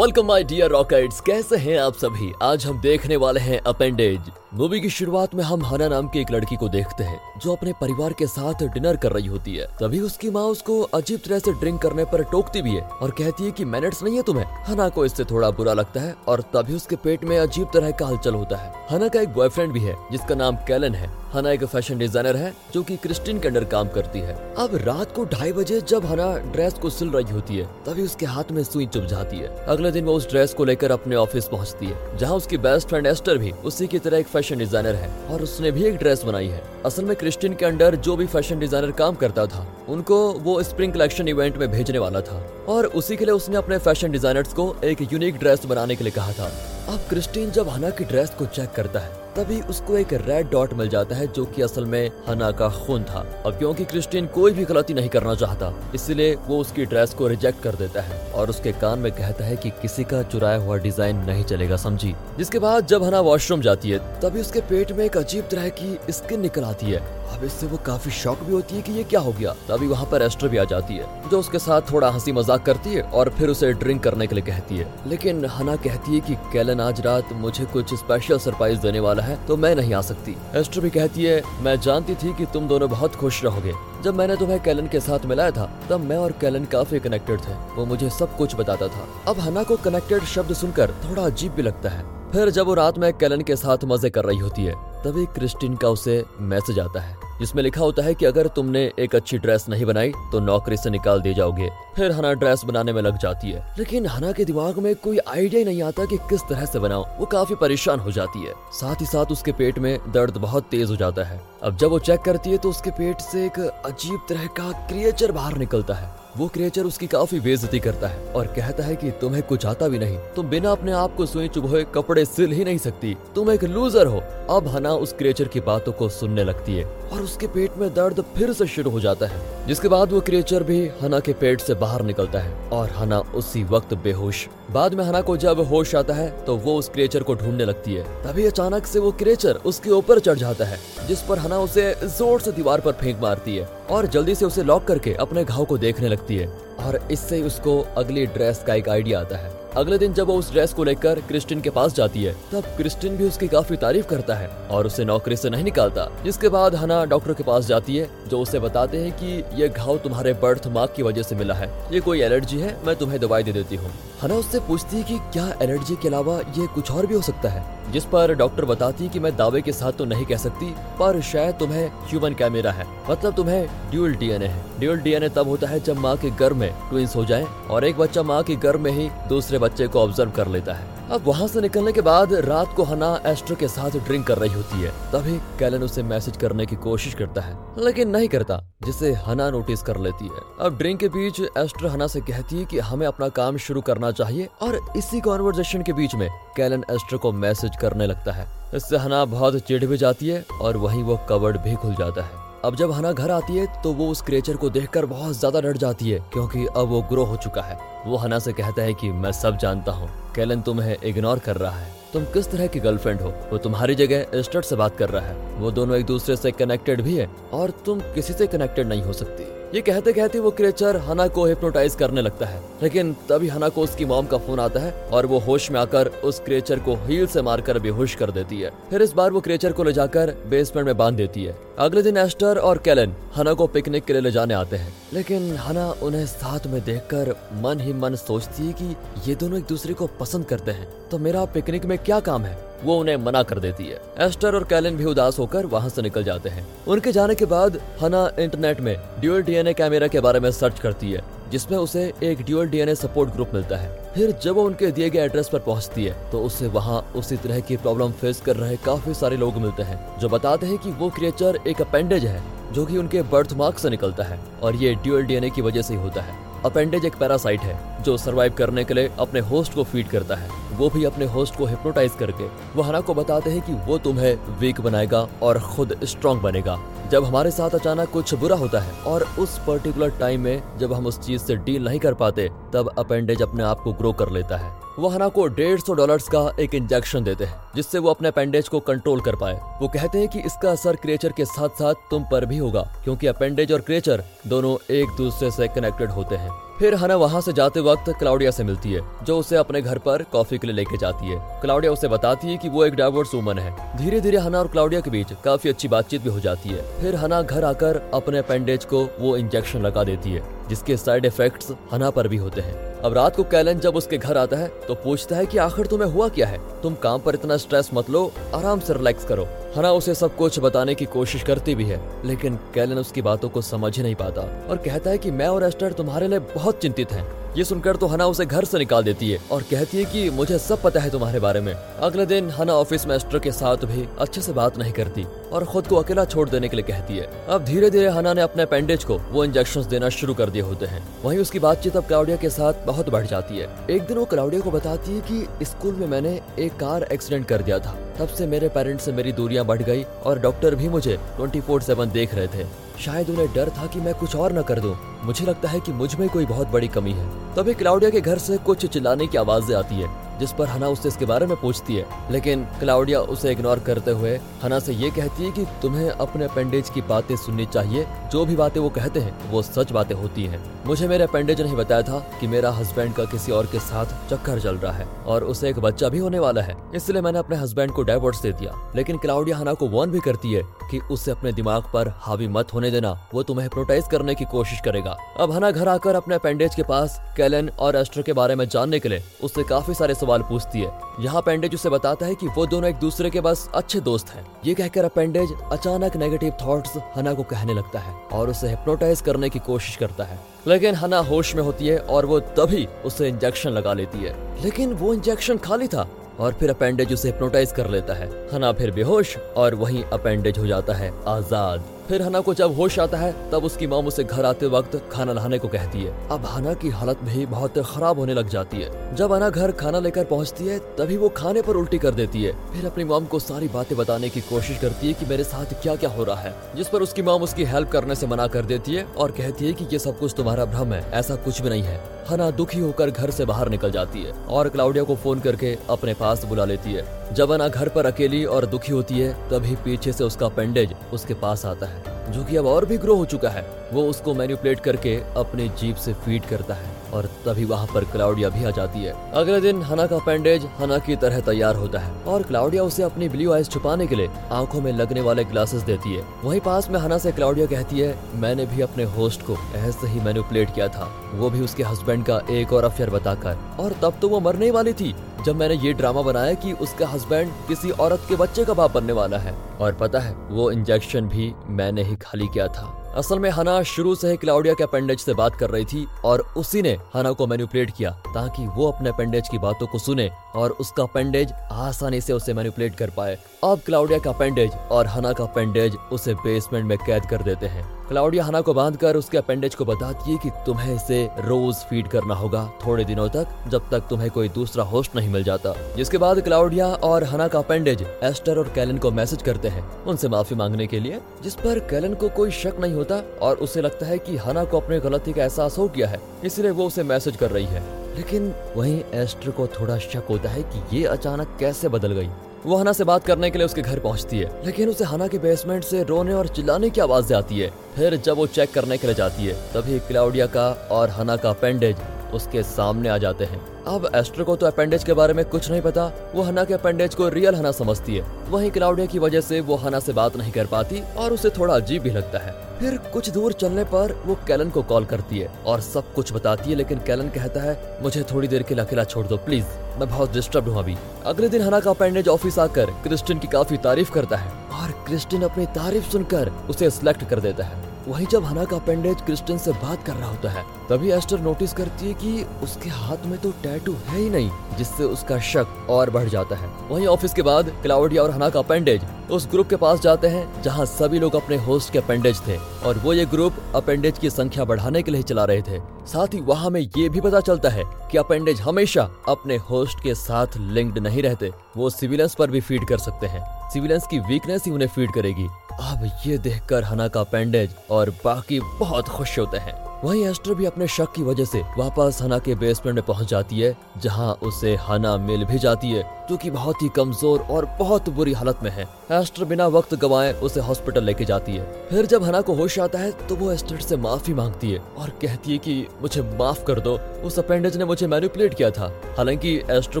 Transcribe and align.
Welcome 0.00 0.26
my 0.26 0.44
dear 0.44 0.70
rockets 0.70 1.20
कैसे 1.20 1.56
हैं 1.56 1.76
आप 1.78 1.94
सभी? 1.94 2.30
आज 2.42 2.64
हम 2.66 2.80
देखने 2.80 3.16
वाले 3.16 3.40
हैं 3.40 3.58
अपेंडेज 3.60 4.30
मूवी 4.54 4.80
की 4.80 4.90
शुरुआत 4.90 5.34
में 5.34 5.42
हम 5.44 5.64
हना 5.64 5.88
नाम 5.88 6.08
की 6.08 6.20
एक 6.20 6.30
लड़की 6.30 6.56
को 6.56 6.68
देखते 6.68 7.04
हैं, 7.04 7.20
जो 7.38 7.54
अपने 7.54 7.72
परिवार 7.72 8.12
के 8.12 8.26
साथ 8.26 8.62
डिनर 8.64 8.96
कर 8.96 9.12
रही 9.12 9.26
होती 9.26 9.56
है। 9.56 9.66
तभी 9.80 10.00
उसकी 10.00 10.30
माँ 10.30 10.44
उसको 10.44 10.80
अजीब 10.94 11.20
तरह 11.24 11.38
से 11.38 11.52
ड्रिंक 11.52 11.82
करने 11.82 12.04
पर 12.04 12.22
टोकती 12.22 12.62
भी 12.62 12.74
है 12.76 12.82
और 12.82 13.10
कहती 13.10 13.44
है 13.44 13.50
कि 13.50 13.64
मैनर्स 13.64 14.02
नहीं 14.02 14.16
है 14.16 14.22
तुम्हें। 14.22 14.44
हना 14.68 14.88
को 14.88 15.04
इससे 15.04 15.24
थोड़ा 15.24 15.50
बुरा 15.50 15.72
लगता 15.72 16.00
है 16.00 16.14
और 16.28 16.40
तभी 16.54 16.74
उसके 16.74 16.96
पेट 16.96 17.24
में 17.24 17.38
अजीब 17.38 17.70
तरह 17.74 17.90
का 17.90 18.06
हलचल 18.06 18.34
होता 18.34 18.56
है। 18.56 18.86
हना 18.90 19.08
का 19.08 19.20
एक 19.20 19.34
बॉयफ्रेंड 19.34 19.72
भी 19.72 19.80
है, 19.80 19.96
जिसका 20.12 20.34
नाम 20.34 20.56
कैलन 20.68 20.94
है। 20.94 21.19
हना 21.34 21.50
एक 21.50 21.64
फ़ैशन 21.64 21.98
डिज़ाइनर 21.98 22.36
है 22.36 22.52
जो 22.74 22.82
कि 22.82 22.96
क्रिस्टिन 22.96 23.38
के 23.40 23.48
अंडर 23.48 23.64
काम 23.66 23.88
करती 23.88 24.20
है। 24.20 24.34
अब 24.58 24.74
रात 24.76 25.14
को 25.16 25.24
ढाई 25.24 25.52
बजे 25.52 25.80
जब 25.80 26.04
हना 26.04 26.26
ड्रेस 26.52 26.74
को 26.74 26.90
सिल 26.90 27.10
रही 27.10 27.32
होती 27.32 27.56
है, 27.56 27.66
तभी 27.86 28.02
उसके 28.02 28.26
हाथ 28.26 28.50
में 28.52 28.62
सुई 28.64 28.86
चुभ 28.86 29.04
जाती 29.06 29.36
है। 29.36 29.48
अगले 29.66 29.90
दिन 29.90 30.04
वो 30.04 30.14
उस 30.14 30.28
ड्रेस 30.30 30.54
को 30.54 30.64
लेकर 30.64 30.92
अपने 30.92 31.16
ऑफ़िस 31.16 31.46
पहुँचती 31.48 31.86
है, 31.86 32.16
जहाँ 32.18 32.36
उसकी 32.36 32.58
बेस्ट 32.58 32.88
फ्रेंड 32.88 33.06
एस्टर 33.06 33.38
भी 33.38 33.50
उसी 33.52 33.86
की 33.86 33.98
तरह 33.98 34.18
एक 34.18 34.26
फ़ैशन 34.26 34.58
डिज़ाइनर 34.58 34.94
है 34.94 35.10
और 35.30 35.42
उसने 35.42 35.70
भी 35.70 35.84
एक 35.84 35.96
ड्रेस 35.96 36.24
बनाई 36.24 36.48
है। 36.48 36.62
असल 36.84 37.04
में 37.04 37.14
क्रिस्टिन 37.16 37.54
के 37.54 37.66
अंडर 37.66 37.96
जो 37.96 38.16
भी 38.16 38.26
फ़ैशन 38.26 38.58
डिज़ाइनर 38.58 38.90
काम 38.92 39.14
करता 39.14 39.46
था, 39.46 39.66
उनको 39.88 40.18
वो 40.34 40.62
स्प्रिंग 40.62 40.92
कलेक्शन 40.92 41.28
इवेंट 41.28 41.56
में 41.56 41.70
भेजने 41.70 41.98
वाला 41.98 42.20
था। 42.20 42.42
और 42.68 42.86
उसी 42.86 43.16
के 43.16 43.24
लिए 43.24 43.34
उसने 43.34 43.56
अपने 43.56 43.78
फ़ैशन 43.78 44.12
डिजाइनर्स 44.12 44.52
को 44.54 44.74
एक 44.84 45.00
यूनिक 45.12 45.38
ड्रेस 45.38 45.66
बनाने 45.66 45.96
के 45.96 46.04
लिए 46.04 46.12
कहा 46.12 46.32
था। 46.32 46.50
अब 46.90 47.00
क्रिस्टीन 47.08 47.50
जब 47.50 47.68
हना 47.68 47.88
की 47.90 48.04
ड्रेस 48.04 48.30
को 48.38 48.46
चेक 48.46 48.70
करता 48.76 49.00
है, 49.00 49.10
तभी 49.34 49.60
उसको 49.62 49.96
एक 49.96 50.12
रेड 50.20 50.48
डॉट 50.50 50.72
मिल 50.74 50.88
जाता 50.88 51.16
है 51.16 51.26
जो 51.26 51.44
कि 51.46 51.62
असल 51.62 51.84
में 51.84 52.10
हना 52.28 52.50
का 52.50 52.68
खून 52.76 53.04
था। 53.04 53.20
अब 53.46 53.58
क्योंकि 53.58 53.84
क्रिस्टीन 53.84 54.26
कोई 54.26 54.52
भी 54.52 54.64
गलती 54.64 54.94
नहीं 54.94 55.08
करना 55.08 55.34
चाहता, 55.34 55.72
इसलिए 55.94 56.34
वो 56.48 56.58
उसकी 56.58 56.84
ड्रेस 56.84 57.14
को 57.14 57.28
रिजेक्ट 57.28 57.62
कर 57.62 57.74
देता 57.74 58.02
है 58.02 58.18
और 58.32 58.50
उसके 58.50 58.72
कान 58.72 58.98
में 58.98 59.10
कहता 59.12 59.44
है 59.44 59.56
कि 59.56 59.70
किसी 59.82 60.04
का 60.04 60.22
चुराया 60.24 60.56
हुआ 60.56 60.76
डिज़ाइन 60.78 61.24
नहीं 61.26 61.44
चलेगा, 61.44 61.76
समझी? 61.76 62.14
जिसके 62.38 62.58
बाद 62.58 62.86
जब 62.86 63.04
हना 63.04 63.20
वॉशरूम 63.20 63.60
जाती 63.60 63.90
है, 63.90 63.98
तभी 64.20 64.40
उसके 64.40 64.60
पेट 64.70 64.92
में 64.92 65.04
एक 65.04 65.16
अजीब 65.16 65.48
तरह 65.50 65.68
की 65.80 66.12
स्किन 66.12 66.40
निकल 66.40 66.64
आती 66.64 66.86
है। 66.86 67.02
अब 67.30 67.44
इससे 67.44 67.66
वो 67.66 67.76
काफ़ी 67.86 68.10
शॉक 68.12 68.40
भी 68.42 68.52
होती 68.52 68.76
है 68.76 68.82
कि 68.82 68.92
ये 68.92 69.02
क्या 69.04 69.20
हो 69.20 69.32
गया। 69.32 69.52
तभी 69.68 69.86
वहाँ 69.86 70.06
पर 70.10 70.22
एस्टर 70.22 70.48
भी 70.48 70.56
आ 70.56 70.64
जाती 70.66 70.94
है, 70.94 71.06
जो 71.30 71.38
उसके 71.38 71.58
साथ 71.58 71.92
थोड़ा 71.92 72.08
हँसी 72.10 72.32
मज़ाक 72.32 72.64
करती 72.66 72.94
है 72.94 73.02
और 73.02 73.28
फिर 73.30 73.48
उसे 73.48 73.72
ड्रिंक 73.74 74.02
करने 74.02 74.26
के 74.26 74.34
लिए 74.34 74.44
कहती 74.44 74.76
है। 74.76 74.86
लेकिन 75.06 75.44
हना 75.48 75.76
कहती 75.78 76.14
है 76.14 76.20
कि 76.20 76.34
कैलन 76.52 76.79
आज 76.80 77.00
रात 77.00 77.32
मुझे 77.32 77.64
कुछ 77.64 77.94
स्पेशल 77.94 78.38
सरप्राइज़ 78.38 78.80
देने 78.80 79.00
वाला 79.00 79.22
है 79.22 79.36
तो 79.46 79.56
मैं 79.56 79.74
नहीं 79.76 79.94
आ 79.94 80.00
सकती। 80.00 80.36
एस्टर 80.54 80.80
भी 80.80 80.90
कहती 80.90 81.24
है, 81.24 81.42
मैं 81.62 81.78
जानती 81.80 82.14
थी 82.14 82.32
कि 82.34 82.46
तुम 82.46 82.68
दोनों 82.68 82.88
बहुत 82.90 83.14
खुश 83.14 83.42
रहोगे। 83.44 83.72
जब 84.04 84.14
मैंने 84.14 84.36
तुम्हें 84.36 84.60
कैलन 84.62 84.86
के 84.86 85.00
साथ 85.00 85.26
मिलाया 85.26 85.50
था, 85.50 85.70
तब 85.90 86.00
मैं 86.00 86.16
और 86.16 86.32
कैलन 86.32 86.64
काफ़ी 86.64 87.00
कनेक्टेड 87.00 87.40
थे। 87.40 87.54
वो 87.76 87.86
मुझे 87.86 88.10
सब 88.10 88.36
कुछ 88.36 88.54
बताता 88.56 88.88
था। 88.88 89.08
अब 89.28 89.40
हना 89.40 89.62
को 89.62 89.76
कनेक्टेड 89.76 90.24
शब्द 90.24 90.52
सुनकर 90.52 90.94
थोड़ा 91.04 91.22
अजीब 91.22 91.52
भी 91.52 91.62
लगता 91.62 91.88
है। 91.88 92.04
फिर 92.32 92.50
जब 92.50 92.66
वो 92.66 92.74
रात 92.74 92.98
में 92.98 93.12
कैलन 93.12 93.40
के 93.40 93.56
साथ 93.56 93.84
मज़े 93.84 94.10
कर 94.10 94.24
रही 94.24 94.38
होती 94.38 94.64
है, 94.64 94.74
तभी 95.04 95.26
क्रिस्टिन 95.26 95.76
का 95.76 95.88
उसे 95.88 96.24
मैसेज 96.40 96.78
आता 96.78 97.00
है। 97.00 97.29
जिसमें 97.40 97.62
लिखा 97.62 97.80
होता 97.80 98.02
है 98.02 98.14
कि 98.14 98.26
अगर 98.26 98.46
तुमने 98.46 98.80
एक 98.98 99.14
अच्छी 99.14 99.38
ड्रेस 99.38 99.66
नहीं 99.68 99.84
बनाई 99.84 100.12
तो 100.32 100.40
नौकरी 100.40 100.76
से 100.76 100.90
निकाल 100.90 101.20
दिए 101.20 101.34
जाओगे। 101.34 101.68
फिर 101.96 102.12
हना 102.12 102.32
ड्रेस 102.34 102.64
बनाने 102.64 102.92
में 102.92 103.02
लग 103.02 103.18
जाती 103.18 103.50
है। 103.50 103.64
लेकिन 103.78 104.06
हना 104.06 104.32
के 104.32 104.44
दिमाग 104.44 104.78
में 104.78 104.94
कोई 104.96 105.18
आइडिया 105.18 105.64
नहीं 105.64 105.82
आता 105.82 106.04
कि 106.04 106.16
किस 106.30 106.42
तरह 106.48 106.64
से 106.64 106.78
बनाओ 106.78 107.06
वो 107.18 107.26
काफ़ी 107.26 107.54
परेशान 107.54 108.00
हो 108.00 108.12
जाती 108.12 108.44
है। 108.44 108.54
साथ 108.72 109.00
ही 109.00 109.06
साथ 109.06 109.32
उसके 109.32 109.52
पेट 109.52 109.78
में 109.78 109.98
दर्द 110.12 110.36
बहुत 110.38 110.68
तेज 110.70 110.90
हो 110.90 110.96
जाता 110.96 111.24
है। 111.24 111.40
अब 111.62 111.76
जब 111.76 111.90
वो 111.90 111.98
चेक 112.00 112.20
करती 112.20 112.50
है 112.50 112.58
तो 112.58 112.70
उसके 112.70 112.90
पेट 112.90 113.20
से 113.22 113.44
एक 113.46 113.60
अजीब 113.60 114.20
तरह 114.28 114.46
का 114.56 114.70
क्रिएचर 114.88 115.32
बाहर 115.32 115.58
निकलता 115.58 115.94
है। 115.94 116.19
वो 116.36 116.46
क्रिएचर 116.48 116.84
उसकी 116.84 117.06
काफ़ी 117.06 117.38
बेजती 117.40 117.78
करता 117.80 118.08
है 118.08 118.32
और 118.32 118.46
कहता 118.46 118.84
है 118.84 118.94
कि 118.96 119.10
तुम्हें 119.10 119.42
कुछ 119.42 119.64
आता 119.66 119.88
भी 119.88 119.98
नहीं। 119.98 120.18
तुम 120.36 120.48
बिना 120.48 120.70
अपने 120.72 120.92
आप 120.92 121.14
को 121.16 121.26
सुई 121.26 121.48
चुभोए 121.48 121.84
कपड़े 121.94 122.24
सिल 122.24 122.52
ही 122.52 122.64
नहीं 122.64 122.78
सकती। 122.78 123.16
तुम 123.34 123.50
एक 123.50 123.64
लूजर 123.64 124.06
हो। 124.06 124.22
अब 124.50 124.68
हना 124.68 124.92
उस 124.96 125.12
क्रिएचर 125.12 125.48
की 125.48 125.60
बातों 125.60 125.92
को 125.92 126.08
सुनने 126.08 126.44
लगती 126.44 126.76
है 126.76 126.84
और 126.84 127.22
उसके 127.22 127.46
पेट 127.46 127.78
में 127.78 127.88
दर्द 127.94 128.20
फिर 128.36 128.52
से 128.52 128.66
शुरू 128.66 128.90
हो 128.90 129.00
जाता 129.00 129.26
है। 129.26 129.66
जिसके 129.66 129.88
बाद 129.88 130.12
वो 130.12 130.20
क्रिएचर 130.20 130.62
भी 130.62 130.86
हना 131.02 131.20
के 131.20 131.32
पेट 131.32 131.60
से 131.60 131.74
बाहर 131.74 132.02
निकलता 132.02 132.38
है 132.38 132.54
और 132.70 132.90
हना 132.90 133.18
उसी 133.34 133.64
वक्त 133.64 133.94
बेहोश। 133.94 134.46
बाद 134.70 134.94
में 134.94 135.04
हना 135.04 135.20
को 135.20 135.36
जब 135.36 135.60
होश 135.70 135.94
आता 135.94 136.14
है 136.14 136.30
तो 136.44 136.56
वो 136.56 136.76
उस 136.78 136.88
क्रिएचर 136.88 137.22
को 137.22 137.34
ढूँढने 137.34 137.64
लगती 137.64 137.94
है। 137.94 138.04
तभी 138.24 138.46
अचानक 138.46 138.86
से 138.86 138.98
वो 138.98 139.10
क्रिएचर 139.12 139.60
उसके 139.66 139.90
ऊपर 139.90 140.18
चढ़ 140.20 140.38
जाता 140.38 140.64
है, 140.64 140.78
जिस 141.08 141.22
पर 141.22 141.38
हना 141.38 141.58
उसे 141.58 141.94
ज़ोर 142.08 142.40
से 142.40 142.52
दीवार 142.52 142.80
पर 142.80 142.92
फेंक 142.92 143.20
मारती 143.22 143.56
है 143.56 143.68
और 143.90 144.06
जल्दी 144.08 144.34
से 144.34 144.44
उसे 144.44 144.62
लॉक 144.62 144.84
करके 144.84 145.14
अपने 145.16 145.44
घाव 145.44 145.64
को 145.64 145.78
देखने 145.78 146.08
लगती 146.08 146.18
है। 146.28 146.46
और 146.80 147.08
इससे 147.10 147.42
उसको 147.42 147.80
अगली 147.80 148.26
ड्रेस 148.26 148.64
का 148.66 148.74
एक 148.74 148.88
आइडिया 148.88 149.20
आता 149.20 149.36
है। 149.36 149.59
अगले 149.76 149.98
दिन 149.98 150.12
जब 150.12 150.26
वो 150.26 150.34
उस 150.34 150.50
ड्रेस 150.52 150.72
को 150.72 150.84
लेकर 150.84 151.20
क्रिस्टिन 151.20 151.60
के 151.60 151.70
पास 151.70 151.94
जाती 151.94 152.22
है, 152.24 152.32
तब 152.52 152.64
क्रिस्टिन 152.76 153.16
भी 153.16 153.24
उसकी 153.24 153.48
काफ़ी 153.48 153.76
तारीफ़ 153.76 154.06
करता 154.06 154.34
है 154.34 154.48
और 154.70 154.86
उसे 154.86 155.04
नौकरी 155.04 155.36
से 155.36 155.50
नहीं 155.50 155.64
निकालता। 155.64 156.08
जिसके 156.24 156.48
बाद 156.48 156.74
हना 156.74 157.04
डॉक्टर 157.04 157.34
के 157.34 157.42
पास 157.42 157.66
जाती 157.66 157.96
है, 157.96 158.08
जो 158.28 158.40
उसे 158.40 158.58
बताते 158.58 158.98
हैं 158.98 159.12
कि 159.12 159.60
ये 159.62 159.68
घाव 159.68 159.98
तुम्हारे 159.98 160.32
बर्थ 160.32 160.66
मार्क 160.66 160.92
की 160.96 161.02
वजह 161.02 161.22
से 161.22 161.36
मिला 161.36 161.54
है। 161.54 161.70
ये 161.92 162.00
कोई 162.00 162.20
एलर्जी 162.20 162.58
है? 162.58 162.76
मैं 162.86 162.96
तुम्हें 162.96 163.20
दवाई 163.20 163.42
दे 163.42 163.52
देती 163.52 163.76
हूँ। 163.76 163.90
हना 164.22 164.34
उससे 164.34 164.58
पूछती 164.60 164.96
है 164.96 165.02
की 165.02 165.18
क्या 165.32 165.52
एलर्जी 165.62 165.94
के 165.96 166.08
अलावा 166.08 166.38
ये 166.58 166.66
कुछ 166.66 166.90
और 166.90 167.06
भी 167.06 167.14
हो 167.14 167.20
सकता 167.22 167.48
है? 167.48 167.78
जिस 167.92 168.04
पर 168.04 168.34
डॉक्टर 168.34 168.64
बताती 168.64 169.08
कि 169.08 169.18
मैं 169.18 169.36
दावे 169.36 169.60
के 169.60 169.72
साथ 169.72 169.92
तो 169.92 170.04
नहीं 170.04 170.26
कह 170.26 170.36
सकती, 170.36 170.66
पर 170.98 171.20
शायद 171.20 171.54
तुम्हें 171.54 171.86
ह्यूमन 172.08 172.34
कैमेरा 172.34 172.72
है। 172.72 172.86
मतलब 173.10 173.34
तुम्हें 173.34 173.90
ड्यूल 173.90 174.14
डीएनए 174.14 174.46
है। 174.46 174.64
ड्यूल 174.80 174.98
डीएनए 174.98 175.28
तब 175.28 175.48
होता 175.48 175.66
है 175.66 175.80
जब 175.80 175.96
माँ 175.96 176.16
के 176.16 176.30
गर्भ 176.30 176.56
में 176.56 176.70
ट्विंस 176.90 177.16
हो 177.16 177.24
जाए 177.24 177.46
और 177.70 177.84
एक 177.84 177.98
बच्चा 177.98 178.22
माँ 178.22 178.42
के 178.42 178.56
गर्भ 178.56 178.80
में 178.80 178.90
ही 178.90 179.08
दूसरे 179.28 179.58
बच्चे 179.60 179.86
को 179.86 180.00
ऑब्ज़र्व 180.00 180.30
कर 180.30 180.48
लेता 180.48 180.74
है। 180.74 180.98
अब 181.10 181.22
वहाँ 181.26 181.46
से 181.48 181.60
निकलने 181.60 181.92
के 181.92 182.00
बाद 182.00 182.32
रात 182.34 182.74
को 182.76 182.82
हना 182.82 183.20
एस्ट्रो 183.26 183.56
के 183.56 183.68
साथ 183.68 183.90
ड्रिंक 183.98 184.26
कर 184.26 184.38
रही 184.38 184.52
होती 184.52 184.80
है। 184.80 184.90
तभी 185.12 185.36
कैलन 185.58 185.82
उसे 185.82 186.02
मैसेज 186.02 186.36
करने 186.36 186.66
की 186.66 186.76
कोशिश 186.76 187.14
करता 187.14 187.40
है, 187.40 187.56
लेकिन 187.78 188.08
नहीं 188.08 188.28
करता, 188.28 188.60
जिसे 188.84 189.12
हना 189.12 189.50
नोटिस 189.50 189.82
कर 189.82 189.96
लेती 189.96 190.24
है। 190.24 190.42
अब 190.60 190.78
ड्रिंक 190.78 191.00
के 191.00 191.08
बीच 191.08 191.40
एस्ट्रो 191.40 191.88
हना 191.88 192.06
से 192.06 192.20
कहती 192.20 192.58
है 192.58 192.64
कि 192.64 192.78
हमें 192.78 193.06
अपना 193.06 193.28
काम 193.28 193.56
शुरू 193.56 193.80
करना 193.80 194.10
चाहिए, 194.10 194.48
और 194.62 194.80
इसी 194.96 195.20
कॉन्वर्जेशन 195.20 195.82
के 195.82 195.92
बीच 195.92 196.14
में 196.14 196.28
कैलन 196.56 196.84
एस्ट्रो 196.90 197.18
को 197.18 197.32
मैसेज 197.32 197.76
करने 197.76 198.06
लगता 198.06 198.32
है। 198.32 198.46
इससे 198.74 198.96
हना 198.96 199.24
बहुत 199.24 199.58
चिढ़ 199.58 199.84
भी 199.84 199.96
जाती 199.96 200.28
है, 200.28 200.44
और 200.60 200.76
वहीं 200.76 201.02
वो 201.02 201.20
कवर्ड 201.28 201.56
भी 201.56 201.74
खुल 201.74 201.94
जाता 201.94 202.22
है। 202.22 202.49
अब 202.64 202.74
जब 202.76 202.90
हना 202.92 203.10
घर 203.12 203.30
आती 203.30 203.56
है 203.56 203.66
तो 203.82 203.92
वो 203.92 204.08
उस 204.08 204.20
क्रेचर 204.22 204.56
को 204.56 204.68
देखकर 204.70 205.06
बहुत 205.06 205.36
ज़्यादा 205.36 205.60
डर 205.60 205.76
जाती 205.76 206.10
है, 206.10 206.18
क्योंकि 206.32 206.66
अब 206.66 206.88
वो 206.88 207.00
ग्रो 207.02 207.24
हो 207.24 207.36
चुका 207.36 207.62
है। 207.62 207.78
वो 208.06 208.16
हना 208.16 208.38
से 208.38 208.52
कहता 208.52 208.82
है 208.82 208.94
कि 208.94 209.10
मैं 209.12 209.30
सब 209.32 209.56
जानता 209.58 209.92
हूँ। 209.92 210.08
कैलन 210.34 210.60
तुम्हें 210.60 210.96
इग्नोर 210.98 211.38
कर 211.38 211.56
रहा 211.56 211.78
है। 211.78 211.88
तुम 212.12 212.24
किस 212.24 212.50
तरह 212.50 212.66
की 212.66 212.80
गर्लफ्रेंड 212.80 213.20
हो? 213.20 213.32
वो 213.52 213.58
तुम्हारी 213.58 213.94
जगह 213.94 214.38
एस्टर 214.38 214.62
से 214.62 214.76
बात 214.76 214.96
कर 214.96 215.08
रहा 215.08 215.26
है। 215.26 215.58
वो 215.58 215.70
दोनों 215.70 215.96
एक 215.96 216.06
दूसरे 216.06 216.36
से 216.36 216.50
कनेक्टेड 216.50 217.00
भी 217.00 217.16
है, 217.16 217.28
और 217.52 217.70
तुम 217.86 218.00
किसी 218.14 218.32
से 218.32 218.46
कनेक्टेड 218.46 218.88
नहीं 218.88 219.02
हो 219.02 219.12
सकती। 219.12 219.59
ये 219.74 219.80
कहते 219.80 220.12
कहते 220.12 220.38
वो 220.38 220.50
क्रेचर 220.50 220.96
हना 220.96 221.28
को 221.28 221.44
हिप्नोटाइज 221.46 221.94
करने 221.94 222.22
लगता 222.22 222.46
है। 222.46 222.62
लेकिन 222.82 223.16
तभी 223.28 223.48
हना 223.48 223.68
को 223.68 223.82
उसकी 223.82 224.04
मॉम 224.04 224.26
का 224.26 224.38
फ़ोन 224.38 224.60
आता 224.60 224.80
है 224.80 225.08
और 225.12 225.26
वो 225.26 225.38
होश 225.38 225.70
में 225.70 225.80
आकर 225.80 226.06
उस 226.06 226.40
क्रेचर 226.40 226.78
को 226.78 226.94
हील 226.94 227.26
से 227.26 227.42
मारकर 227.42 227.78
बेहोश 227.78 228.14
कर 228.14 228.30
देती 228.30 228.60
है। 228.60 228.70
फिर 228.90 229.02
इस 229.02 229.12
बार 229.12 229.30
वो 229.30 229.40
क्रेचर 229.40 229.72
को 229.72 229.84
ले 229.84 229.92
जाकर 229.92 230.34
बेसमेंट 230.46 230.86
में 230.86 230.96
बाँध 230.96 231.16
देती 231.16 231.44
है। 231.44 231.58
अगले 231.78 232.02
दिन 232.02 232.16
एस्टर 232.16 232.58
और 232.58 232.78
कैलन 232.78 233.14
हना 233.36 233.52
को 233.52 233.66
पिकनिक 233.66 234.04
के 234.04 234.12
लिए 234.12 234.22
ले 234.22 234.30
जाने 234.30 234.54
आते 234.54 234.76
हैं। 234.76 234.94
लेकिन 235.12 235.56
हना 235.56 235.94
उन्हें 236.02 236.26
साथ 236.26 236.66
में 236.66 236.84
देखकर 236.84 237.36
मन 237.52 237.80
ही 237.80 237.92
मन 237.92 238.14
सोचती 238.14 238.66
है 238.66 238.72
कि 238.72 238.96
ये 239.28 239.34
दोनों 239.34 239.58
एक 239.58 239.64
दूसरे 239.64 239.94
को 239.94 240.06
पसंद 240.06 240.44
करते 240.44 240.70
हैं। 240.70 241.08
तो 241.10 241.18
मेरा 241.18 241.44
पिकनिक 241.44 241.84
में 241.84 241.98
क्या 241.98 242.20
काम 242.20 242.42
है? 242.42 242.69
वो 242.84 242.98
उन्हें 242.98 243.16
मना 243.16 243.42
कर 243.42 243.58
देती 243.58 243.86
है। 243.86 244.00
एस्टर 244.18 244.54
और 244.54 244.64
कैलिन 244.64 244.96
भी 244.96 245.04
उदास 245.04 245.38
होकर 245.38 245.66
वहाँ 245.66 245.88
से 245.88 246.02
निकल 246.02 246.24
जाते 246.24 246.48
हैं। 246.48 246.66
उनके 246.88 247.12
जाने 247.12 247.34
के 247.34 247.44
बाद, 247.46 247.80
हना 248.00 248.30
इंटरनेट 248.38 248.80
में 248.80 248.96
ड्यूअल 249.20 249.42
डीएनए 249.42 249.74
कैमरा 249.74 250.06
के 250.06 250.20
बारे 250.20 250.40
में 250.40 250.50
सर्च 250.52 250.80
करती 250.80 251.12
है, 251.12 251.22
जिसमें 251.50 251.76
उसे 251.78 252.12
एक 252.22 252.42
ड्यूअल 252.42 252.68
डीएनए 252.68 252.94
सपोर्ट 252.94 253.30
ग्रुप 253.30 253.50
मिलता 253.54 253.76
है। 253.76 253.90
फिर 254.14 254.30
जब 254.42 254.54
वो 254.54 254.62
उनके 254.62 254.90
दिए 254.90 255.10
गए 255.10 255.20
एड्रेस 255.20 255.48
पर 255.48 255.58
पहुँचती 255.58 256.04
है 256.04 256.30
तो 256.30 256.42
उसे 256.42 256.66
वहाँ 256.68 257.00
उसी 257.16 257.36
तरह 257.36 257.60
की 257.60 257.76
प्रॉब्लम 257.76 258.12
फेस 258.12 258.40
कर 258.40 258.56
रहे 258.56 258.76
काफ़ी 258.76 259.14
सारे 259.14 259.36
लोग 259.36 259.56
मिलते 259.56 259.82
हैं, 259.82 260.18
जो 260.18 260.28
बताते 260.28 260.66
हैं 260.66 260.78
कि 260.78 260.90
वो 260.90 261.10
क्रिएचर 261.10 261.58
एक 261.68 261.80
अपेंडेज 261.82 262.24
है, 262.24 262.42
जो 262.72 262.86
कि 262.86 262.98
उनके 262.98 263.22
बर्थ 263.22 263.52
मार्क 263.52 263.78
से 263.78 263.90
निकलता 263.90 264.24
है, 264.24 264.40
और 264.62 264.76
ये 264.76 264.94
ड्यूअल 264.94 265.22
डीएनए 265.22 265.50
की 265.50 265.62
वजह 265.62 265.82
से 265.82 265.94
ही 265.94 266.00
होता 266.00 266.22
है। 266.22 266.38
अपेंडेज 266.64 267.04
एक 267.04 267.14
पैरासाइट 267.14 267.60
है। 267.60 267.89
जो 268.02 268.16
सरवाइव 268.16 268.52
करने 268.52 268.84
के 268.84 268.94
लिए 268.94 269.10
अपने 269.18 269.40
होस्ट 269.40 269.74
को 269.74 269.84
फ़ीड 269.84 270.08
करता 270.08 270.36
है। 270.36 270.48
वो 270.72 270.88
भी 270.90 271.04
अपने 271.04 271.24
होस्ट 271.24 271.56
को 271.56 271.66
हिप्नोटाइज 271.66 272.12
करके। 272.18 272.44
वो 272.76 272.82
हना 272.82 273.00
को 273.00 273.14
बताते 273.14 273.50
हैं 273.50 273.62
कि 273.62 273.72
वो 273.86 273.98
तुम्हें 273.98 274.34
वीक 274.58 274.80
बनाएगा 274.80 275.28
और 275.42 275.60
खुद 275.60 275.98
स्ट्रांग 276.04 276.40
बनेगा। 276.40 276.78
जब 277.10 277.24
हमारे 277.24 277.50
साथ 277.50 277.70
अचानक 277.70 278.10
कुछ 278.10 278.34
बुरा 278.34 278.56
होता 278.56 278.80
है 278.80 278.92
और 279.04 279.22
उस 279.38 279.58
पर्टिकुलर 279.58 280.10
टाइम 280.10 280.40
में 280.40 280.78
जब 280.78 280.92
हम 280.92 281.06
उस 281.06 281.18
चीज़ 281.20 281.42
से 281.42 281.56
डील 281.56 281.84
नहीं 281.84 281.98
कर 282.00 282.14
पाते, 282.14 282.48
तब 282.72 282.92
अपेंडेज 282.98 283.42
अपने 283.42 283.62
आप 283.62 283.80
को 283.80 283.92
ग्रो 283.92 284.12
कर 284.12 284.30
लेता 284.30 284.56
है। 284.56 284.72
वो 284.98 285.08
हना 285.08 285.28
को 285.28 285.46
डेढ़ 285.46 285.80
सौ 285.80 285.94
डॉलर 285.94 286.18
का 286.32 286.56
एक 286.60 286.74
इंजेक्शन 286.74 287.24
देते 287.24 287.44
हैं, 287.44 287.60
जिससे 287.74 287.98
वो 287.98 288.10
अपने 288.10 288.28
अपेंडेज 288.28 288.68
को 288.68 288.80
कंट्रोल 288.80 289.20
कर 289.20 289.36
पाए। 289.36 289.60
वो 289.80 289.88
कहते 289.88 290.18
हैं 290.18 290.28
कि 290.28 290.40
इसका 290.40 290.70
असर 290.70 290.96
क्रिएचर 290.96 291.32
के 291.32 291.44
साथ 291.44 291.68
साथ 291.68 292.08
तुम 292.10 292.24
पर 292.24 292.46
भी 292.46 292.58
होगा, 292.58 292.82
क्योंकि 293.04 293.26
अपेंडेज 293.26 293.72
और 293.72 293.80
क्रिएचर 293.80 294.24
दोनों 294.46 294.76
एक 294.94 295.16
दूसरे 295.16 295.50
से 295.50 295.68
कनेक्टेड 295.68 296.10
होते 296.10 296.36
हैं। 296.36 296.69
फिर 296.80 296.94
हना 296.94 297.16
वहाँ 297.16 297.40
से 297.40 297.52
जाते 297.52 297.80
वक्त 297.80 298.08
क्लाउडिया 298.18 298.50
से 298.50 298.64
मिलती 298.64 298.92
है, 298.92 299.00
जो 299.24 299.36
उसे 299.38 299.56
अपने 299.56 299.80
घर 299.82 299.98
पर 299.98 300.22
कॉफ़ी 300.22 300.58
के 300.58 300.66
लिए 300.66 300.76
लेके 300.76 300.96
जाती 300.96 301.26
है। 301.26 301.38
क्लाउडिया 301.60 301.92
उसे 301.92 302.08
बताती 302.08 302.48
है 302.48 302.56
कि 302.56 302.68
वो 302.68 302.84
एक 302.84 302.94
डाइवर्स 302.94 303.34
वुमन 303.34 303.58
है। 303.58 303.96
धीरे 303.96 304.20
धीरे 304.20 304.38
हना 304.38 304.58
और 304.58 304.68
क्लाउडिया 304.68 305.00
के 305.00 305.10
बीच 305.10 305.32
काफ़ी 305.44 305.70
अच्छी 305.70 305.88
बातचीत 305.88 306.22
भी 306.22 306.30
हो 306.30 306.40
जाती 306.40 306.68
है। 306.68 306.82
फिर 307.00 307.16
हना 307.16 307.42
घर 307.42 307.64
आकर 307.64 308.00
अपने 308.14 308.38
अपेंडेज 308.38 308.84
को 308.84 309.04
वो 309.18 309.36
इंजेक्शन 309.36 309.82
लगा 309.82 310.04
देती 310.04 310.32
है। 310.32 310.59
जिसके 310.70 310.96
साइड 310.96 311.26
इफेक्ट्स 311.26 311.72
हना 311.92 312.10
पर 312.10 312.28
भी 312.28 312.36
होते 312.36 312.60
हैं। 312.60 312.74
अब 313.00 313.14
रात 313.14 313.36
को 313.36 313.44
कैलन 313.44 313.78
जब 313.78 313.96
उसके 313.96 314.18
घर 314.18 314.36
आता 314.38 314.56
है 314.56 314.68
तो 314.88 314.94
पूछता 314.94 315.36
है 315.36 315.46
कि 315.46 315.58
आखिर 315.58 315.86
तुम्हें 315.86 316.08
हुआ 316.10 316.28
क्या 316.28 316.46
है? 316.46 316.58
तुम 316.82 316.94
काम 316.94 317.20
पर 317.20 317.34
इतना 317.34 317.56
स्ट्रेस 317.56 317.90
मत 317.94 318.10
लो, 318.10 318.30
आराम 318.54 318.80
से 318.80 318.94
रिलैक्स 318.94 319.24
करो। 319.24 319.46
हना 319.76 319.92
उसे 319.92 320.14
सब 320.14 320.36
कुछ 320.36 320.58
बताने 320.60 320.94
की 320.94 321.04
कोशिश 321.06 321.42
करती 321.42 321.74
भी 321.74 321.84
है, 321.84 322.00
लेकिन 322.24 322.58
कैलन 322.74 322.98
उसकी 322.98 323.22
बातों 323.22 323.48
को 323.48 323.60
समझ 323.62 323.96
ही 323.96 324.02
नहीं 324.02 324.14
पाता 324.14 324.42
और 324.70 324.76
कहता 324.76 325.10
है 325.10 325.18
कि 325.18 325.30
मैं 325.30 325.48
और 325.48 325.64
एस्टर 325.64 325.92
तुम्हारे 325.92 326.28
लिए 326.28 326.38
बहुत 326.54 326.80
चिंतित 326.82 327.12
हैं। 327.12 327.39
ये 327.56 327.64
सुनकर 327.64 327.96
तो 327.96 328.06
हना 328.06 328.26
उसे 328.26 328.44
घर 328.46 328.64
से 328.64 328.78
निकाल 328.78 329.04
देती 329.04 329.30
है 329.30 329.38
और 329.52 329.62
कहती 329.62 329.98
है 329.98 330.04
कि 330.04 330.28
मुझे 330.30 330.58
सब 330.58 330.82
पता 330.82 331.00
है 331.00 331.10
तुम्हारे 331.10 331.38
बारे 331.40 331.60
में। 331.60 331.72
अगले 331.72 332.26
दिन 332.26 332.50
हना 332.50 332.72
ऑफ़िस 332.72 333.06
में 333.06 333.14
एस्टर 333.16 333.38
के 333.38 333.52
साथ 333.52 333.84
भी 333.84 334.06
अच्छे 334.18 334.40
से 334.40 334.52
बात 334.52 334.76
नहीं 334.78 334.92
करती 334.92 335.24
और 335.52 335.64
खुद 335.64 335.86
को 335.86 335.96
अकेला 335.96 336.24
छोड़ 336.24 336.48
देने 336.48 336.68
के 336.68 336.76
लिए 336.76 336.84
कहती 336.86 337.16
है। 337.16 337.28
अब 337.48 337.64
धीरे 337.64 337.90
धीरे 337.90 338.08
हना 338.08 338.34
ने 338.34 338.42
अपने 338.42 338.62
अपेंडेज 338.62 339.04
को, 339.04 339.18
वो 339.18 339.44
इंजेक्शन 339.44 339.86
देना 339.90 340.08
शुरू 340.08 340.34
कर 340.34 340.50
दिए 340.50 340.62
होते 340.62 340.86
हैं। 340.86 341.02
वहीं 341.24 341.38
उसकी 341.38 341.58
बातचीत 341.58 341.96
अब 341.96 342.06
क्लाउडिया 342.06 342.36
के 342.36 342.50
साथ 342.50 342.86
बहुत 342.86 343.10
बढ़ 343.10 343.26
जाती 343.26 343.58
है। 343.58 343.68
एक 343.90 344.02
दिन 344.02 344.18
वो 344.18 344.24
क्लाउडिया 344.24 344.60
को 344.60 344.70
बताती 344.70 345.14
है 345.14 345.20
कि 345.30 345.64
स्कूल 345.64 345.94
में 345.94 346.06
मैंने 346.06 346.40
एक 346.58 346.76
कार 346.76 347.02
एक्सीडेंट 347.02 347.46
कर 347.46 347.62
दिया 347.62 347.78
था। 347.78 347.96
तब 348.18 348.28
से 348.28 348.46
मेरे 348.46 348.68
पेरेंट्स 348.68 349.04
से 349.04 349.12
मेरी 349.12 349.32
दूरियाँ 349.32 349.64
बढ़ 349.64 349.82
गई 349.82 350.04
और 350.24 350.38
डॉक्टर 350.38 350.74
भी 350.74 350.88
मुझे 350.88 351.16
ट्वेंटी 351.36 351.60
फोर 351.60 351.82
सेवन 351.82 352.10
देख 352.10 352.34
रहे 352.34 352.46
थे। 352.46 352.66
शायद 353.00 353.30
उन्हें 353.30 353.46
डर 353.54 353.68
था 353.70 353.86
कि 353.86 354.00
मैं 354.00 354.14
कुछ 354.14 354.34
और 354.36 354.52
न 354.52 354.62
कर 354.62 354.80
दूँ। 354.80 354.96
मुझे 355.24 355.44
लगता 355.46 355.68
है 355.68 355.80
कि 355.80 355.92
मुझमें 355.92 356.28
कोई 356.28 356.46
बहुत 356.46 356.68
बड़ी 356.68 356.88
कमी 356.88 357.12
है 357.12 357.28
तभी 357.54 357.74
क्लाउडिया 357.74 358.10
के 358.10 358.20
घर 358.20 358.38
से 358.38 358.56
कुछ 358.58 358.86
चिल्लाने 358.86 359.26
की 359.26 359.38
आवाज़ें 359.38 359.76
आती 359.76 359.94
है 359.94 360.19
जिस 360.40 360.52
पर 360.52 360.66
हना 360.66 360.88
उससे 360.88 361.08
इसके 361.08 361.24
बारे 361.24 361.46
में 361.46 361.56
पूछती 361.60 361.96
है। 361.96 362.06
लेकिन 362.30 362.64
क्लाउडिया 362.64 363.20
उसे 363.20 363.52
इग्नोर 363.52 363.78
करते 363.78 364.10
हुए 364.10 364.38
हना 364.62 364.78
से 364.78 364.92
ये 364.92 365.10
कहती 365.10 365.44
है 365.44 365.50
कि 365.50 365.64
तुम्हें 365.82 366.10
अपने 366.10 366.44
अपेंडेज 366.44 366.90
की 366.90 367.00
बातें 367.00 367.36
सुननी 367.36 367.66
चाहिए। 367.66 368.06
जो 368.32 368.44
भी 368.46 368.56
बातें 368.56 368.80
वो 368.80 368.88
कहते 368.88 369.20
हैं, 369.20 369.50
वो 369.50 369.62
सच 369.62 369.92
बातें 369.92 370.14
होती 370.14 370.44
हैं। 370.44 370.60
मुझे 370.86 371.08
मेरे 371.08 371.24
अपेंडेज 371.24 371.60
ने 371.60 371.72
बताया 371.72 372.02
था 372.02 372.18
कि 372.40 372.46
मेरा 372.46 372.70
हस्बैंड 372.70 373.14
का 373.14 373.24
किसी 373.24 373.52
और 373.52 373.66
के 373.66 373.78
साथ 373.78 374.06
चक्कर 374.30 374.60
चल 374.60 374.76
रहा 374.76 374.92
है 374.92 375.06
और 375.26 375.44
उसे 375.44 375.68
एक 375.68 375.78
बच्चा 375.78 376.08
भी 376.08 376.18
होने 376.18 376.38
वाला 376.38 376.62
है। 376.62 376.76
इसलिए 376.94 377.22
मैंने 377.22 377.38
अपने 377.38 377.56
हस्बैंड 377.56 377.90
को 377.90 378.02
डाइवोर्स 378.02 378.42
दे 378.42 378.52
दिया। 378.52 378.92
लेकिन 378.96 379.18
क्लाउडिया 379.18 379.56
हना 379.56 379.74
को 379.74 379.86
वॉर्न 379.86 380.10
भी 380.10 380.20
करती 380.20 380.52
है 380.52 380.62
कि 380.90 380.98
उसे 380.98 381.30
अपने 381.30 381.52
दिमाग 381.52 381.82
पर 381.82 382.08
हावी 382.08 382.48
मत 382.48 382.74
होने 382.74 382.90
देना। 382.90 383.28
वो 383.34 383.42
तुम्हें 383.42 383.68
प्रोटेज 383.68 384.04
करने 384.10 384.34
की 384.34 384.44
कोशिश 384.44 384.80
करेगा। 384.80 385.16
अब 385.40 385.52
हना 385.52 385.70
घर 385.70 385.88
आकर 385.88 386.14
अपने 386.14 386.34
अपेंडेज 386.34 386.74
के 386.74 386.82
पास 386.82 387.20
कैलन 387.36 387.68
और 387.68 387.96
एस्टर 387.96 388.22
के 388.22 388.32
बारे 388.32 388.54
में 388.54 388.68
जानने 388.68 389.00
के 389.00 389.08
लिए 389.08 389.22
उससे 389.44 389.62
काफ़ी 389.62 389.94
सारे 389.94 390.14
सवाल 390.14 390.29
पूछती 390.40 390.80
है। 390.80 390.90
यहाँ 391.20 391.40
अपेंडेज 391.42 391.74
उसे 391.74 391.88
बताता 391.88 392.26
है 392.26 392.34
कि 392.34 392.46
वो 392.46 392.66
दोनों 392.66 392.90
एक 392.90 392.96
दूसरे 392.96 393.30
के 393.30 393.40
बस 393.40 393.68
अच्छे 393.74 394.00
दोस्त 394.00 394.28
हैं। 394.28 394.44
ये 394.64 394.74
कहकर 394.74 395.04
अपेंडेज 395.04 395.52
अचानक 395.72 396.16
नेगेटिव 396.16 396.52
थॉट्स 396.62 396.96
हना 397.16 397.34
को 397.34 397.42
कहने 397.42 397.74
लगता 397.74 397.98
है 397.98 398.14
और 398.32 398.50
उसे 398.50 398.68
हिप्नोटाइज 398.68 399.20
करने 399.20 399.48
की 399.48 399.58
कोशिश 399.58 399.96
करता 399.96 400.24
है। 400.24 400.38
लेकिन 400.68 400.94
हना 400.94 401.18
होश 401.18 401.54
में 401.54 401.62
होती 401.62 401.88
है 401.88 401.98
और 401.98 402.26
वो 402.26 402.40
तभी 402.40 402.86
उसे 403.04 403.28
इंजेक्शन 403.28 403.70
लगा 403.70 403.92
लेती 403.92 404.18
है। 404.18 404.34
लेकिन 404.62 404.92
वो 404.92 405.14
इंजेक्शन 405.14 405.58
खाली 405.58 405.88
था 405.88 406.08
और 406.40 406.52
फिर 406.52 406.70
अपेंडेज 406.70 407.12
उसे 407.12 407.28
हिप्नोटाइज 407.28 407.72
कर 407.72 407.88
लेता 407.90 408.14
है। 408.14 408.28
हना 408.52 408.72
फिर 408.72 408.90
बेहोश 408.90 409.36
और 409.56 409.74
वहीं 409.74 410.04
अपेंडेज 410.04 410.58
हो 410.58 410.66
जाता 410.66 410.94
है 410.94 411.12
आज़ाद। 411.28 411.84
फिर 412.08 412.22
हना 412.22 412.40
को 412.40 412.52
जब 412.54 412.76
होश 412.76 412.98
आता 412.98 413.18
है, 413.18 413.32
तब 413.50 413.64
उसकी 413.64 413.86
माम 413.86 414.06
उसे 414.06 414.24
घर 414.24 414.44
आते 414.44 414.66
वक्त 414.66 414.96
खाना 415.12 415.32
लाने 415.32 415.58
को 415.58 415.68
कहती 415.68 416.02
है। 416.02 416.12
अब 416.28 416.46
हना 416.46 416.74
की 416.74 416.88
हालत 416.90 417.18
भी 417.24 417.46
बहुत 417.46 417.78
खराब 417.86 418.18
होने 418.18 418.34
लग 418.34 418.48
जाती 418.48 418.76
है। 418.76 419.14
जब 419.16 419.32
हना 419.32 419.50
घर 419.50 419.72
खाना 419.72 419.98
लेकर 419.98 420.24
पहुँचती 420.24 420.66
है, 420.66 420.78
तभी 420.98 421.16
वो 421.16 421.28
खाने 421.28 421.62
पर 421.62 421.76
उल्टी 421.76 421.98
कर 421.98 422.14
देती 422.14 422.42
है। 422.42 422.52
फिर 422.72 422.86
अपनी 422.86 423.04
माम 423.04 423.24
को 423.24 423.38
सारी 423.38 423.68
बातें 423.68 423.96
बताने 423.98 424.28
की 424.28 424.40
कोशिश 424.40 424.78
करती 424.78 425.06
है 425.06 425.12
कि 425.12 425.26
मेरे 425.26 425.44
साथ 425.44 425.80
क्या 425.82 425.96
क्या 425.96 426.10
हो 426.10 426.24
रहा 426.24 426.40
है, 426.40 426.54
जिस 426.76 426.88
पर 426.88 427.02
उसकी 427.02 427.22
माम 427.22 427.42
उसकी 427.42 427.64
हेल्प 427.64 427.90
करने 427.90 428.14
से 428.14 428.26
मना 428.26 428.46
कर 428.46 428.64
देती 428.64 428.94
है 428.94 429.04
और 429.04 429.30
कहती 429.30 429.66
है 429.66 429.72
की 429.72 429.84
ये 429.92 429.98
सब 429.98 430.18
कुछ 430.18 430.34
तुम्हारा 430.36 430.64
भ्रम 430.64 430.92
है, 430.92 431.04
ऐसा 431.12 431.36
कुछ 431.36 431.62
भी 431.62 431.68
नहीं 431.68 431.82
है। 431.82 432.00
हना 432.30 432.50
दुखी 432.50 432.80
होकर 432.80 433.10
घर 433.10 433.30
से 433.30 433.44
बाहर 433.44 433.68
निकल 433.68 433.90
जाती 433.90 434.22
है 434.22 434.32
और 434.48 434.68
क्लाउडिया 434.68 435.04
को 435.04 435.16
फ़ोन 435.16 435.40
करके 435.40 435.76
अपने 435.90 436.14
पास 436.14 436.44
बुला 436.44 436.64
लेती 436.64 436.92
है। 436.92 437.19
जब 437.32 437.50
अना 437.50 437.68
घर 437.68 437.88
पर 437.88 438.06
अकेली 438.06 438.44
और 438.44 438.66
दुखी 438.66 438.92
होती 438.92 439.18
है, 439.18 439.50
तभी 439.50 439.76
पीछे 439.76 440.12
से 440.12 440.24
उसका 440.24 440.48
पेंडेज 440.48 440.94
उसके 441.12 441.34
पास 441.34 441.66
आता 441.66 441.86
है। 441.86 442.20
जो 442.32 442.44
कि 442.44 442.56
अब 442.56 442.66
और 442.66 442.84
भी 442.84 442.98
ग्रो 442.98 443.14
हो 443.14 443.24
चुका 443.24 443.48
है। 443.48 443.80
वो 443.92 444.02
उसको 444.02 444.34
मैन्युपुलेट 444.34 444.80
करके 444.80 445.16
अपने 445.36 445.68
जीप 445.68 445.96
से 445.96 446.12
फ़ीड 446.12 446.44
करता 446.44 446.74
है 446.74 446.96
और 447.14 447.26
तभी 447.26 447.64
वहाँ 447.64 447.86
पर 447.94 448.04
क्लाउडिया 448.04 448.48
भी 448.48 448.64
आ 448.64 448.70
जाती 448.70 449.04
है। 449.04 449.32
अगले 449.32 449.60
दिन 449.60 449.82
हना 449.82 450.06
का 450.06 450.18
पेंडेज 450.18 450.66
हना 450.78 450.98
की 450.98 451.16
तरह 451.16 451.40
तैयार 451.40 451.76
होता 451.76 451.98
है 451.98 452.12
और 452.22 452.42
क्लाउडिया 452.42 452.82
उसे 452.82 453.02
अपनी 453.02 453.28
ब्लू 453.28 453.52
आइज़ 453.52 453.68
छुपाने 453.68 454.06
के 454.06 454.14
लिए 454.14 454.30
आँखों 454.50 454.80
में 454.80 454.92
लगने 454.92 455.20
वाले 455.20 455.44
ग्लासेस 455.44 455.82
देती 455.82 456.14
है। 456.14 456.24
वहीं 456.44 456.60
पास 456.60 456.90
में 456.90 457.00
हना 457.00 457.18
से 457.18 457.32
क्लाउडिया 457.32 457.66
कहती 457.66 458.00
है, 458.00 458.18
मैंने 458.34 458.66
भी 458.66 458.82
अपने 458.82 459.04
होस्ट 459.04 459.42
को 459.42 459.56
ऐसे 459.74 460.06
ही 460.06 460.20
मैन्युपुलेट 460.20 460.74
किया 460.74 460.88
था। 460.88 461.14
वो 461.34 461.50
भी 461.50 461.60
उसके 461.60 461.82
हस्बैंड 461.82 462.24
का 462.24 462.40
एक 462.50 462.72
और 462.72 462.84
अफेयर 462.84 463.10
बताकर। 463.10 463.58
और 463.80 463.92
तब 464.02 464.14
तो 464.22 464.28
वो 464.28 464.40
मरने 464.40 464.70
वाली 464.70 464.92
थी। 464.92 465.14
जब 465.44 465.56
मैंने 465.56 465.74
ये 465.74 465.92
ड्रामा 465.92 466.22
बनाया 466.22 466.54
कि 466.54 466.72
उसका 466.72 467.06
हस्बैंड 467.08 467.52
किसी 467.68 467.90
औरत 467.90 468.26
के 468.28 468.36
बच्चे 468.36 468.64
का 468.64 468.74
बाप 468.74 468.94
बनने 468.94 469.12
वाला 469.12 469.38
है। 469.38 469.54
और 469.80 469.94
पता 469.94 470.18
है, 470.18 470.34
वो 470.50 470.70
इंजेक्शन 470.70 471.28
भी 471.28 471.52
मैंने 471.68 472.02
ही 472.02 472.16
खाली 472.16 472.48
किया 472.48 472.66
था। 472.68 472.96
असल 473.16 473.38
में 473.38 473.48
हना 473.50 473.82
शुरू 473.82 474.14
से 474.14 474.30
ही 474.30 474.36
क्लाउडिया 474.36 474.74
के 474.74 474.84
अपेंडेज 474.84 475.20
से 475.20 475.34
बात 475.34 475.54
कर 475.54 475.70
रही 475.70 475.84
थी 475.84 476.06
और 476.24 476.40
उसी 476.56 476.82
ने 476.82 476.96
हना 477.14 477.32
को 477.32 477.46
मैनिपुलेट 477.46 477.90
किया 477.90 478.10
ताकि 478.26 478.66
वो 478.66 478.90
अपने 478.90 479.10
अपेंडेज 479.10 479.48
की 479.48 479.58
बातों 479.58 479.86
को 479.86 479.98
सुने 479.98 480.30
और 480.54 480.70
उसका 480.70 481.02
अपेंडेज 481.02 481.52
आसानी 481.72 482.20
से 482.20 482.32
उसे 482.32 482.54
मैनिपुलेट 482.54 482.94
कर 482.94 483.10
पाए। 483.10 483.38
अब 483.64 483.80
क्लाउडिया 483.86 484.18
का 484.18 484.30
अपेंडेज 484.30 484.72
और 484.90 485.06
हना 485.06 485.32
का 485.32 485.44
अपेंडेज 485.44 485.96
उसे 486.12 486.34
बेसमेंट 486.34 486.84
में 486.86 486.96
कैद 486.98 487.26
कर 487.26 487.42
देते 487.42 487.66
हैं। 487.66 487.84
क्लाउडिया 488.08 488.44
हना 488.44 488.60
को 488.60 488.74
बांधकर 488.74 489.16
उसके 489.16 489.38
अपेंडेज 489.38 489.74
को 489.74 489.84
बताती 489.84 490.32
है 490.32 490.38
कि 490.38 490.50
तुम्हें 490.66 490.94
इसे 490.94 491.22
रोज 491.40 491.74
फ़ीड 491.88 492.08
करना 492.08 492.34
होगा 492.34 492.64
थोड़े 492.86 493.04
दिनों 493.04 493.28
तक, 493.28 493.46
जब 493.68 493.88
तक 493.90 494.06
तुम्हें 494.10 494.30
कोई 494.30 494.48
दूसरा 494.48 494.84
होस्ट 494.84 495.16
नहीं 495.16 495.28
मिल 495.28 495.44
जाता। 495.44 495.74
जिसके 495.96 496.18
बाद 496.18 496.40
क्लाउडिया 496.40 496.86
और 496.86 497.24
हना 497.24 497.48
का 497.48 497.58
अपेंडेज 497.58 498.02
एस्टर 498.22 498.58
और 498.58 498.72
कैलन 498.74 498.98
को 498.98 499.10
मैसेज 499.10 499.42
करते 499.42 499.68
हैं, 499.68 499.84
उनसे 500.04 500.28
माफ़ी 500.28 500.56
मांगने 500.56 500.86
के 500.86 501.00
लिए, 501.00 501.20
जिस 501.42 501.54
पर 501.54 501.78
कैलन 501.90 502.14
को 502.14 502.28
कोई 502.28 502.50
शक 502.52 502.80
नहीं 502.80 502.94
होता 502.94 503.22
और 503.42 503.56
उसे 503.58 503.80
लगता 503.80 504.06
है 504.06 504.18
की 504.18 504.36
हना 504.36 504.64
को 504.64 504.80
अपनी 504.80 504.98
गलती 505.00 505.32
का 505.32 505.42
एहसास 505.42 505.78
हो 505.78 505.88
गया 505.88 506.08
है, 506.08 506.20
इसलिए 506.44 506.70
वो 506.70 506.86
उसे 506.86 507.02
मैसेज 507.04 507.36
कर 507.36 507.50
रही 507.50 507.66
है। 507.66 507.99
लेकिन 508.16 508.52
वहीं 508.76 509.02
एस्टर 509.14 509.50
को 509.50 509.66
थोड़ा 509.66 509.98
शक 509.98 510.26
होता 510.30 510.48
है 510.48 510.62
कि 510.62 510.98
ये 510.98 511.04
अचानक 511.06 511.56
कैसे 511.60 511.88
बदल 511.88 512.12
गई। 512.12 512.28
वो 512.66 512.76
हना 512.76 512.92
से 512.92 513.04
बात 513.04 513.24
करने 513.24 513.50
के 513.50 513.58
लिए 513.58 513.64
उसके 513.66 513.82
घर 513.82 513.98
पहुँचती 513.98 514.38
है, 514.38 514.50
लेकिन 514.66 514.88
उसे 514.88 515.04
हना 515.04 515.26
के 515.28 515.38
बेसमेंट 515.38 515.84
से 515.84 516.02
रोने 516.02 516.34
और 516.34 516.48
चिल्लाने 516.48 516.90
की 516.90 517.00
आवाज़ 517.00 517.34
आती 517.34 517.58
है। 517.60 517.70
फिर 517.96 518.16
जब 518.16 518.36
वो 518.36 518.46
चेक 518.46 518.72
करने 518.72 518.98
के 518.98 519.06
लिए 519.06 519.16
जाती 519.16 519.46
है, 519.46 519.54
तभी 519.72 519.98
क्लाउडिया 519.98 520.46
का 520.46 520.70
और 520.90 521.10
हना 521.10 521.36
का 521.36 521.50
अपेंडेज 521.50 521.96
उसके 522.34 522.62
सामने 522.62 523.08
आ 523.08 523.18
जाते 523.18 523.44
हैं। 523.44 523.60
अब 523.86 524.10
एस्टर 524.14 524.42
को 524.42 524.56
तो 524.56 524.66
अपेंडेज 524.66 525.04
के 525.04 525.12
बारे 525.12 525.34
में 525.34 525.44
कुछ 525.44 525.70
नहीं 525.70 525.80
पता, 525.82 526.06
वो 526.34 526.42
हना 526.42 526.64
के 526.64 526.74
अपेंडेज 526.74 527.14
को 527.14 527.28
रियल 527.28 527.54
हना 527.54 527.72
समझती 527.72 528.16
है। 528.16 528.24
वहीं 528.48 528.70
क्लाउडिया 528.70 529.06
की 529.06 529.18
वजह 529.18 529.40
से 529.40 529.60
वो 529.60 529.76
हना 529.76 530.00
से 530.00 530.12
बात 530.12 530.36
नहीं 530.36 530.52
कर 530.52 530.66
पाती 530.66 531.02
और 531.16 531.32
उसे 531.32 531.50
थोड़ा 531.50 531.74
अजीब 531.74 532.02
भी 532.02 532.10
लगता 532.10 532.38
है। 532.38 532.69
फिर 532.80 532.96
कुछ 533.12 533.28
दूर 533.30 533.52
चलने 533.52 533.82
पर 533.84 534.12
वो 534.26 534.34
कैलन 534.48 534.70
को 534.70 534.82
कॉल 534.82 535.04
करती 535.04 535.38
है 535.38 535.48
और 535.66 535.80
सब 535.80 536.12
कुछ 536.14 536.32
बताती 536.32 536.70
है, 536.70 536.76
लेकिन 536.76 536.98
कैलन 536.98 537.28
कहता 537.28 537.62
है, 537.62 537.98
मुझे 538.02 538.22
थोड़ी 538.22 538.48
देर 538.48 538.62
के 538.62 538.74
लिए 538.74 538.84
अकेला 538.84 539.04
छोड़ 539.04 539.26
दो, 539.26 539.36
प्लीज़। 539.36 539.66
मैं 539.98 540.08
बहुत 540.08 540.32
डिस्टर्ब 540.32 540.68
हूँ 540.68 540.78
अभी। 540.78 540.96
अगले 541.26 541.48
दिन 541.48 541.62
हना 541.62 541.80
का 541.80 541.90
अपेंडेज 541.90 542.28
ऑफ़िस 542.28 542.58
आकर 542.58 542.90
क्रिस्टिन 543.02 543.38
की 543.38 543.48
काफ़ी 543.48 543.76
तारीफ़ 543.76 544.10
करता 544.10 544.36
है 544.36 544.50
और 544.72 544.90
क्रिस्टिन 545.06 545.42
अपनी 545.42 545.66
तारीफ़ 545.74 546.10
सुनकर 546.10 546.52
उसे 546.70 546.90
सिलेक्ट 546.90 547.24
कर 547.24 547.40
देता 547.40 547.64
है। 547.64 547.89
वहीं 548.08 548.26
जब 548.26 548.44
हना 548.44 548.64
का 548.64 548.76
अपेंडेज 548.76 549.20
क्रिस्टन 549.22 549.58
से 549.58 549.72
बात 549.72 550.02
कर 550.04 550.12
रहा 550.12 550.28
होता 550.28 550.50
है, 550.50 550.62
तभी 550.88 551.10
एस्टर 551.12 551.40
नोटिस 551.40 551.72
करती 551.72 552.06
है 552.06 552.14
कि 552.14 552.44
उसके 552.62 552.90
हाथ 552.90 553.26
में 553.26 553.38
तो 553.38 553.50
टैटू 553.62 553.92
है 554.06 554.18
ही 554.18 554.28
नहीं, 554.30 554.50
जिससे 554.78 555.04
उसका 555.04 555.38
शक 555.42 555.86
और 555.90 556.10
बढ़ 556.10 556.28
जाता 556.28 556.56
है। 556.56 556.68
वहीं 556.90 557.06
ऑफ़िस 557.06 557.34
के 557.34 557.42
बाद 557.42 557.70
क्लाउडिया 557.82 558.22
और 558.22 558.30
हना 558.30 558.48
का 558.50 558.58
अपेंडेज 558.58 559.02
उस 559.30 559.46
ग्रुप 559.50 559.68
के 559.68 559.76
पास 559.76 560.00
जाते 560.00 560.28
हैं, 560.28 560.62
जहाँ 560.62 560.86
सभी 560.86 561.18
लोग 561.18 561.36
अपने 561.36 561.56
होस्ट 561.56 561.92
के 561.92 561.98
अपेंडेज 561.98 562.40
थे, 562.46 562.56
और 562.84 562.98
वो 562.98 563.12
ये 563.12 563.26
ग्रुप 563.26 563.56
अपेंडेज 563.76 564.18
की 564.18 564.30
संख्या 564.30 564.64
बढ़ाने 564.64 565.02
के 565.02 565.10
लिए 565.10 565.22
चला 565.22 565.44
रहे 565.44 565.62
थे। 565.62 565.80
साथ 566.06 566.34
ही 566.34 566.40
वहाँ 566.40 566.70
में 566.70 566.80
ये 566.80 567.08
भी 567.08 567.20
पता 567.20 567.40
चलता 567.40 567.68
है 567.68 567.84
कि 568.10 568.18
अपेंडेज 568.18 568.60
हमेशा 568.60 569.08
अपने 569.28 569.56
होस्ट 569.70 570.02
के 570.02 570.14
साथ 570.16 570.56
लिंक्ड 570.58 570.98
नहीं 570.98 571.22
रहते, 571.22 571.52
वो 571.76 571.90
सिविलियंस 571.90 572.34
पर 572.34 572.50
भी 572.50 572.60
फ़ीड 572.60 572.88
कर 572.88 572.98
सकते 572.98 573.26
हैं। 573.26 573.44
सिविलियंस 573.70 574.06
की 574.06 574.18
वीकनेस 574.20 574.64
ही 574.64 574.72
उन्हें 574.72 574.88
फ़ीड 574.88 575.12
करेगी। 575.12 575.48
अब 575.80 576.10
ये 576.26 576.38
देखकर 576.38 576.84
हना 576.84 577.08
का 577.08 577.22
पैंडेज 577.22 577.74
और 577.90 578.10
बाकी 578.10 578.60
बहुत 578.60 579.08
खुश 579.08 579.38
होते 579.38 579.56
हैं। 579.56 579.89
वहीं 580.04 580.22
एस्टर 580.24 580.54
भी 580.54 580.64
अपने 580.64 580.86
शक 580.88 581.12
की 581.12 581.22
वजह 581.22 581.44
से 581.44 581.60
वापस 581.78 582.18
हना 582.22 582.38
के 582.38 582.54
बेसमेंट 582.54 582.96
में 582.96 583.04
पहुँच 583.06 583.28
जाती 583.28 583.60
है, 583.60 583.76
जहाँ 584.02 584.32
उसे 584.42 584.74
हना 584.80 585.16
मिल 585.16 585.44
भी 585.44 585.58
जाती 585.58 585.90
है, 585.90 586.02
जो 586.30 586.36
कि 586.36 586.50
बहुत 586.50 586.82
ही 586.82 586.88
कमज़ोर 586.88 587.40
और 587.40 587.64
बहुत 587.78 588.08
बुरी 588.08 588.32
हालत 588.32 588.60
में 588.62 588.70
है। 588.70 588.86
एस्टर 589.12 589.44
बिना 589.44 589.66
वक्त 589.66 589.94
गवाए 589.94 590.32
उसे 590.32 590.60
हॉस्पिटल 590.60 591.04
लेके 591.04 591.24
जाती 591.24 591.52
है। 591.52 591.64
फिर 591.90 592.06
जब 592.06 592.24
हना 592.24 592.40
को 592.40 592.54
होश 592.54 592.78
आता 592.78 592.98
है 592.98 593.10
तो 593.28 593.36
वो 593.36 593.52
एस्टर 593.52 593.80
से 593.80 593.96
माफ़ी 593.96 594.34
मांगती 594.34 594.70
है 594.72 594.78
और 594.98 595.10
कहती 595.22 595.52
है 595.52 595.58
कि, 595.58 595.86
मुझे 596.02 596.22
माफ़ 596.38 596.64
कर 596.64 596.80
दो। 596.80 596.98
उस 597.24 597.38
अपेंडेज 597.38 597.76
ने 597.76 597.84
मुझे 597.84 598.06
मैनिपुलेट 598.06 598.54
किया 598.54 598.70
था। 598.70 598.92
हालाँकि 599.18 599.56
एस्टर 599.70 600.00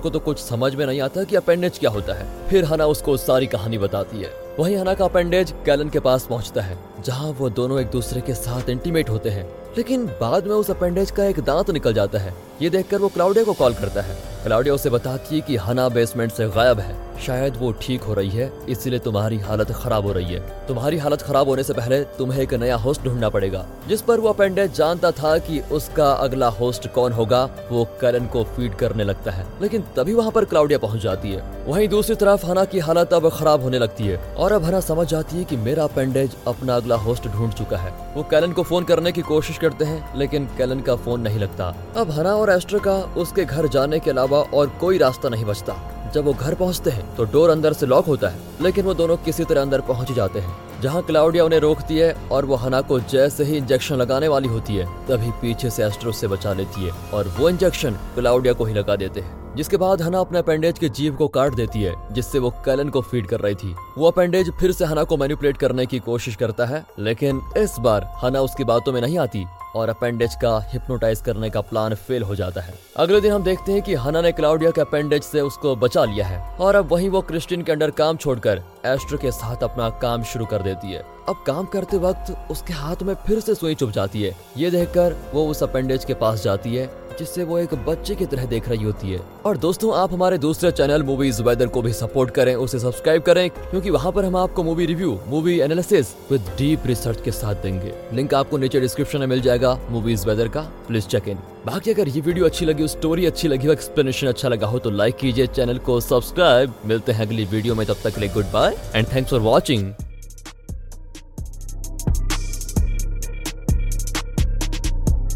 को 0.00 0.10
तो 0.10 0.18
कुछ 0.20 0.38
समझ 0.38 0.74
में 0.74 0.86
नहीं 0.86 1.00
आता 1.00 1.24
कि 1.24 1.36
अपेंडेज 1.36 1.78
क्या 1.78 1.90
होता 1.90 2.14
है। 2.14 2.28
फिर 2.48 2.64
हना 2.64 2.86
उसको 2.86 3.16
सारी 3.18 3.46
कहानी 3.46 3.78
बताती 3.78 4.22
है। 4.22 4.34
वहीं 4.58 4.76
हना 4.76 4.94
का 4.94 5.04
अपेंडेज 5.04 5.54
कैलन 5.66 5.88
के 5.88 6.00
पास 6.00 6.26
पहुँचता 6.26 6.62
है, 6.62 6.78
जहाँ 7.04 7.30
वो 7.30 7.50
दोनों 7.50 7.80
एक 7.80 7.90
दूसरे 7.90 8.20
के 8.20 8.34
साथ 8.34 8.68
इंटीमेट 8.70 9.10
होते 9.10 9.30
हैं। 9.30 9.48
लेकिन 9.76 10.06
बाद 10.06 10.46
में 10.46 10.54
उस 10.54 10.70
अपेंडेज 10.70 11.10
का 11.10 11.24
एक 11.24 11.40
दांत 11.40 11.70
निकल 11.70 11.94
जाता 11.94 12.18
है। 12.18 12.34
ये 12.62 12.70
देखकर 12.70 12.98
वो 12.98 13.08
क्लाउडिया 13.08 13.44
को 13.44 13.52
कॉल 13.52 13.74
करता 13.74 14.00
है। 14.00 14.16
क्लाउडिया 14.42 14.74
उसे 14.74 14.90
बताती 14.90 15.34
है 15.34 15.40
कि 15.40 15.56
हना 15.56 15.88
बेसमेंट 15.88 16.32
से 16.32 16.48
गायब 16.48 16.80
है। 16.80 17.09
शायद 17.20 17.56
वो 17.56 17.70
ठीक 17.72 18.02
हो 18.02 18.14
रही 18.14 18.28
है, 18.28 18.50
इसीलिए 18.68 18.98
तुम्हारी 18.98 19.38
हालत 19.38 19.70
खराब 19.72 20.06
हो 20.06 20.12
रही 20.12 20.32
है। 20.34 20.40
तुम्हारी 20.68 20.98
हालत 20.98 21.22
खराब 21.22 21.48
होने 21.48 21.62
से 21.62 21.72
पहले 21.72 22.02
तुम्हें 22.18 22.40
एक 22.42 22.54
नया 22.54 22.76
होस्ट 22.76 23.02
ढूंढना 23.02 23.28
पड़ेगा, 23.28 23.64
जिस 23.88 24.02
पर 24.02 24.20
वो 24.20 24.28
अपेंडेज 24.28 24.74
जानता 24.74 25.10
था 25.10 25.36
कि 25.38 25.60
उसका 25.72 26.10
अगला 26.12 26.48
होस्ट 26.50 26.86
कौन 26.88 27.12
होगा, 27.12 27.44
वो 27.70 27.84
करण 28.00 28.26
को 28.26 28.44
फ़ीड 28.46 28.74
करने 28.74 29.04
लगता 29.04 29.30
है। 29.30 29.46
लेकिन 29.62 29.84
तभी 29.96 30.14
वहाँ 30.14 30.30
पर 30.30 30.44
क्लाउडिया 30.44 30.78
पहुँच 30.78 31.00
जाती 31.00 31.32
है। 31.32 31.42
वहीं 31.66 31.88
दूसरी 31.88 32.14
तरफ़ 32.16 32.46
हना 32.46 32.64
की 32.64 32.78
हालत 32.78 33.12
अब 33.12 33.28
खराब 33.28 33.62
होने 33.62 33.78
लगती 33.78 34.04
है, 34.04 34.16
और 34.34 34.52
अब 34.52 34.64
हना 34.64 34.80
समझ 34.80 35.06
जाती 35.08 35.36
है 35.36 35.44
की 35.44 35.56
मेरा 35.56 35.84
अपेंडेज 35.84 36.36
अपना 36.46 36.76
अगला 36.76 36.96
होस्ट 36.96 37.28
ढूंढ 37.28 37.52
चुका 37.52 37.76
है। 37.76 37.92
वो 38.16 38.22
कैलन 38.22 38.52
को 38.52 38.62
फ़ोन 38.62 38.84
करने 38.84 39.12
की 39.12 39.22
कोशिश 39.22 39.58
करते 39.58 39.84
हैं, 39.84 40.18
लेकिन 40.18 40.48
कैलन 40.58 40.80
का 40.80 40.96
फ़ोन 40.96 41.20
नहीं 41.20 41.38
लगता। 41.38 41.74
अब 41.96 42.10
हना 42.10 42.34
और 42.34 42.50
एस्टर 42.50 42.78
का 42.78 42.96
उसके 43.16 43.44
घर 43.44 43.68
जाने 43.68 44.00
के 44.00 44.10
अलावा 44.10 44.40
और 44.54 44.76
कोई 44.80 44.98
रास्ता 44.98 45.28
नहीं 45.28 45.44
बचता। 45.44 45.99
जब 46.14 46.24
वो 46.24 46.32
घर 46.32 46.54
पहुँचते 46.54 46.90
हैं 46.90 47.14
तो 47.16 47.24
डोर 47.24 47.50
अंदर 47.50 47.72
से 47.72 47.86
लॉक 47.86 48.06
होता 48.06 48.28
है, 48.28 48.38
लेकिन 48.62 48.84
वो 48.84 48.94
दोनों 48.94 49.16
किसी 49.16 49.44
तरह 49.44 49.62
अंदर 49.62 49.80
पहुँच 49.80 50.12
जाते 50.12 50.40
हैं। 50.40 50.56
जहाँ 50.82 51.02
क्लाउडिया 51.02 51.44
उन्हें 51.44 51.60
रोकती 51.60 51.96
है, 51.96 52.12
और 52.32 52.44
वो 52.44 52.56
हना 52.56 52.80
को 52.80 52.98
जैसे 53.00 53.44
ही 53.44 53.56
इंजेक्शन 53.56 53.96
लगाने 53.96 54.28
वाली 54.28 54.48
होती 54.48 54.76
है, 54.76 54.86
तभी 55.06 55.30
पीछे 55.40 55.70
से 55.70 55.84
एस्ट्रो 55.84 56.12
से 56.12 56.28
बचा 56.28 56.52
लेती 56.52 56.84
है, 56.84 56.92
और 57.14 57.28
वो 57.38 57.48
इंजेक्शन 57.48 57.98
क्लाउडिया 58.14 58.52
को 58.52 58.64
ही 58.64 58.74
लगा 58.74 58.96
देते 58.96 59.20
हैं। 59.20 59.49
जिसके 59.56 59.76
बाद 59.76 60.02
हना 60.02 60.20
अपने 60.20 60.38
अपेंडेज 60.38 60.78
के 60.78 60.88
जीव 60.88 61.14
को 61.16 61.28
काट 61.28 61.54
देती 61.54 61.82
है, 61.82 61.94
जिससे 62.12 62.38
वो 62.38 62.50
कैलन 62.64 62.88
को 62.88 63.00
फ़ीड 63.00 63.26
कर 63.26 63.40
रही 63.40 63.54
थी। 63.54 63.74
वो 63.98 64.06
अपेंडेज 64.06 64.50
फिर 64.60 64.72
से 64.72 64.84
हना 64.84 65.04
को 65.04 65.16
मैनिपुलेट 65.16 65.56
करने 65.56 65.86
की 65.86 65.98
कोशिश 66.00 66.36
करता 66.36 66.66
है, 66.66 66.84
लेकिन 66.98 67.40
इस 67.56 67.76
बार 67.78 68.10
हना 68.22 68.40
उसकी 68.40 68.64
बातों 68.64 68.92
में 68.92 69.00
नहीं 69.00 69.18
आती 69.18 69.44
और 69.76 69.88
अपेंडेज 69.88 70.34
का 70.34 70.58
हिप्नोटाइज 70.68 71.20
करने 71.20 71.50
का 71.50 71.60
प्लान 71.60 71.94
फेल 71.96 72.22
हो 72.22 72.34
जाता 72.34 72.60
है। 72.60 72.74
अगले 72.96 73.20
दिन 73.20 73.32
हम 73.32 73.42
देखते 73.42 73.72
हैं 73.72 73.82
कि 73.82 73.94
हना 73.94 74.20
ने 74.20 74.32
क्लाउडिया 74.32 74.70
के 74.70 74.80
अपेंडेज 74.80 75.22
से 75.22 75.40
उसको 75.40 75.74
बचा 75.76 76.04
लिया 76.04 76.26
है 76.26 76.40
और 76.56 76.74
अब 76.74 76.88
वहीं 76.92 77.08
वो 77.08 77.20
क्रिस्टिन 77.20 77.62
के 77.62 77.72
अंडर 77.72 77.90
काम 77.92 78.16
छोड़कर 78.16 78.62
एस्ट्रो 78.86 79.18
के 79.18 79.30
साथ 79.30 79.62
अपना 79.64 79.88
काम 80.02 80.22
शुरू 80.22 80.46
कर 80.46 80.62
देती 80.62 80.92
है। 80.92 81.04
अब 81.28 81.42
काम 81.46 81.64
करते 81.64 81.96
वक्त 81.98 82.34
उसके 82.50 82.72
हाथ 82.72 83.02
में 83.02 83.14
फिर 83.26 83.40
से 83.40 83.54
सुई 83.54 83.74
चुप 83.74 83.90
जाती 83.90 84.22
है। 84.22 84.34
ये 84.56 84.70
देखकर 84.70 85.16
वो 85.34 85.46
उस 85.46 85.62
अपेंडेज 85.62 86.04
के 86.04 86.14
पास 86.14 86.42
जाती 86.42 86.74
है 86.76 86.86
जिससे 87.20 87.44
वो 87.44 87.58
एक 87.58 87.74
बच्चे 87.86 88.14
की 88.14 88.26
तरह 88.26 88.44
देख 88.46 88.68
रही 88.68 88.84
होती 88.84 89.10
है। 89.10 89.20
और 89.46 89.56
दोस्तों, 89.58 89.94
आप 89.94 90.12
हमारे 90.12 90.38
दूसरे 90.38 90.70
चैनल 90.72 91.02
मूवीज़ 91.02 91.42
वेदर 91.42 91.66
को 91.66 91.82
भी 91.82 91.92
सपोर्ट 91.92 92.30
करें, 92.30 92.54
उसे 92.56 92.78
सब्सक्राइब 92.78 93.22
करें, 93.22 93.48
क्योंकि 93.50 93.90
वहाँ 93.90 94.12
पर 94.12 94.24
हम 94.24 94.36
आपको 94.36 94.62
movie 94.62 94.86
review 94.86 95.18
movie 95.28 95.58
analysis 95.60 96.14
with 96.30 96.50
deep 96.58 96.86
research 96.86 97.22
के 97.22 97.30
साथ 97.32 97.62
देंगे। 97.62 97.92
लिंक 98.12 98.34
आपको 98.34 98.58
नीचे 98.58 98.80
डिस्क्रिप्शन 98.80 99.20
में 99.20 99.26
मिल 99.26 99.40
जाएगा 99.40 99.78
मूवीज़ 99.90 100.26
वेदर 100.28 100.48
का। 100.48 100.60
प्लीज़ 100.88 101.06
चेक 101.06 101.28
इन 101.28 101.38
बाकी 101.66 101.90
अगर 101.90 102.08
ये 102.08 102.20
वीडियो 102.20 102.44
अच्छी 102.44 102.66
लगी 102.66 102.88
स्टोरी 102.88 103.26
अच्छी 103.26 103.48
लगी 103.48 103.66
हो 103.66 103.72
एक्सप्लेनेशन 103.72 104.26
अच्छा 104.26 104.48
लगा 104.48 104.66
हो 104.66 104.78
तो 104.78 104.90
लाइक 104.90 105.16
कीजिए, 105.16 105.46
चैनल 105.48 105.78
को 105.78 106.00
सब्सक्राइब 106.02 106.74
मिलते 106.86 107.12
हैं 107.12 107.26
अगली 107.26 107.44
वीडियो 107.46 107.74
में, 107.74 107.86
तब 107.86 107.96
तक 108.04 108.18
लिए 108.18 108.28
goodbye 108.52 108.76
and 108.94 109.06
thanks 109.06 109.30
for 109.30 109.40
watching 109.40 109.92